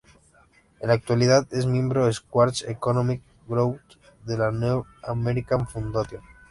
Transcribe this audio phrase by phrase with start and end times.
[0.79, 6.21] En la actualidad es miembro 'Schwartz Economic Growth' de la "New America Foundation".